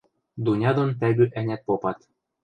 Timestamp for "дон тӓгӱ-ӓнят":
0.75-1.61